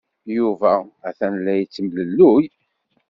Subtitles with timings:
[0.35, 0.71] Yuba
[1.09, 2.45] atan la yettemlelluy.